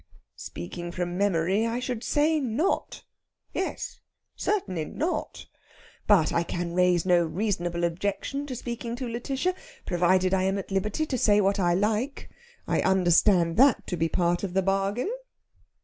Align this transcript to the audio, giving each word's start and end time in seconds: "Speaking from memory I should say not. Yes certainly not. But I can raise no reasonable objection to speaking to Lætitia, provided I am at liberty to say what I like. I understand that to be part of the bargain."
"Speaking 0.35 0.91
from 0.91 1.15
memory 1.15 1.67
I 1.67 1.79
should 1.79 2.03
say 2.03 2.39
not. 2.39 3.03
Yes 3.53 3.99
certainly 4.35 4.83
not. 4.83 5.45
But 6.07 6.33
I 6.33 6.41
can 6.41 6.73
raise 6.73 7.05
no 7.05 7.23
reasonable 7.23 7.83
objection 7.83 8.47
to 8.47 8.55
speaking 8.55 8.95
to 8.95 9.05
Lætitia, 9.05 9.53
provided 9.85 10.33
I 10.33 10.41
am 10.41 10.57
at 10.57 10.71
liberty 10.71 11.05
to 11.05 11.19
say 11.19 11.39
what 11.39 11.59
I 11.59 11.75
like. 11.75 12.31
I 12.67 12.81
understand 12.81 13.57
that 13.57 13.85
to 13.85 13.95
be 13.95 14.09
part 14.09 14.43
of 14.43 14.55
the 14.55 14.63
bargain." 14.63 15.11